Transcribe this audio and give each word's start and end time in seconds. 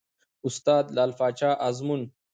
استاد: 0.47 0.85
لعل 0.95 1.11
پاچا 1.19 1.51
ازمون 1.67 2.01